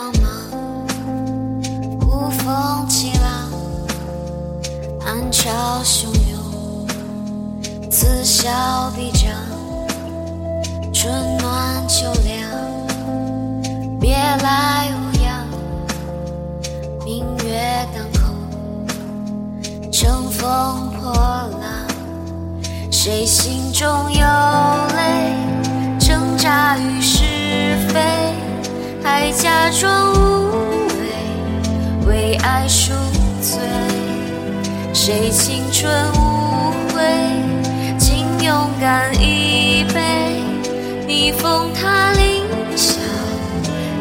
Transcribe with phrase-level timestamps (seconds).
[0.00, 0.24] 茫茫
[2.06, 3.52] 无风起浪
[5.04, 6.86] 暗潮汹涌
[7.90, 9.30] 此消彼长
[10.90, 12.48] 春暖秋凉
[14.00, 15.46] 别来无恙
[17.04, 21.86] 明月当空乘风破浪
[22.90, 24.89] 谁心中有？
[33.40, 33.58] 醉。
[34.92, 37.02] 谁青春无悔，
[37.98, 40.42] 竟勇敢一杯，
[41.06, 42.44] 逆风踏凌
[42.76, 42.98] 霄，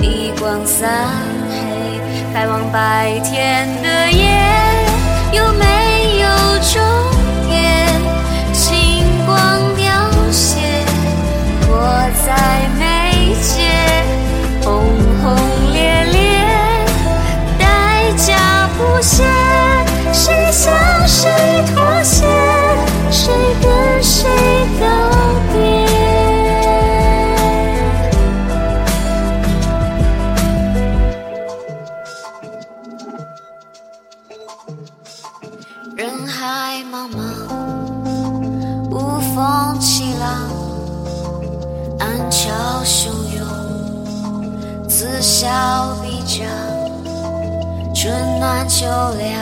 [0.00, 1.06] 一光散
[1.48, 2.00] 黑，
[2.34, 4.28] 开往白天的夜，
[5.32, 5.67] 有没
[39.38, 40.50] 风起浪，
[42.00, 42.50] 暗潮
[42.82, 43.46] 汹涌，
[44.88, 45.48] 此消
[46.02, 46.44] 彼长，
[47.94, 48.84] 春暖秋
[49.16, 49.38] 凉，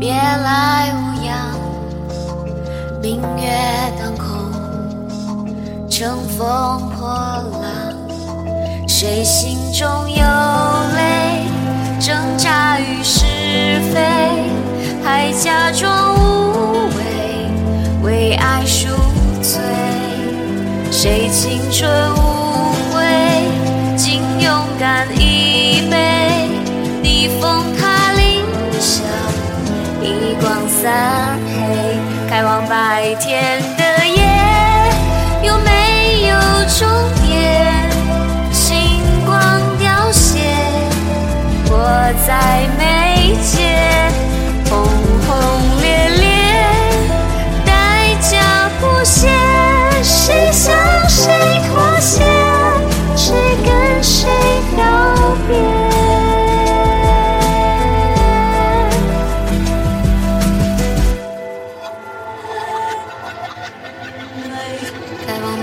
[0.00, 1.32] 别来无恙，
[3.00, 3.48] 明月
[3.96, 4.28] 当空，
[5.88, 7.94] 乘风破浪，
[8.88, 10.16] 谁心中有
[10.96, 11.46] 泪，
[12.00, 13.04] 挣扎于
[21.42, 23.02] 青春无悔，
[23.96, 26.48] 敬勇敢一杯，
[27.02, 28.44] 逆风踏凌
[28.78, 29.02] 霄，
[30.00, 33.81] 一光三黑，开往白天。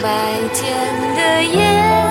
[0.01, 0.09] 白
[0.53, 2.08] 天的夜。